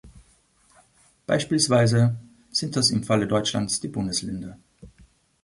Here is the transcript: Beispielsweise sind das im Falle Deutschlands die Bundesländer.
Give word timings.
Beispielsweise 1.27 2.15
sind 2.49 2.75
das 2.75 2.89
im 2.89 3.03
Falle 3.03 3.27
Deutschlands 3.27 3.79
die 3.81 3.87
Bundesländer. 3.87 4.57